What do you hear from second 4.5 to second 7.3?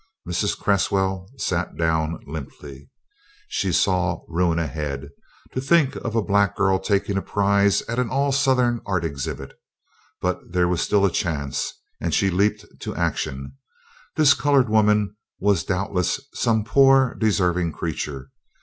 ahead to think of a black girl taking a